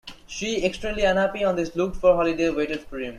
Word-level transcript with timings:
She, 0.25 0.65
extremely 0.65 1.03
unhappy 1.03 1.43
on 1.43 1.55
this 1.57 1.75
looked-for 1.75 2.15
holiday, 2.15 2.49
waited 2.49 2.81
for 2.87 2.97
him. 2.97 3.09